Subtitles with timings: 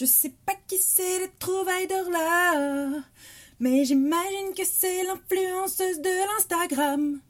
[0.00, 3.02] Je sais pas qui c'est les trouvailles là,
[3.58, 7.20] mais j'imagine que c'est l'influenceuse de l'Instagram.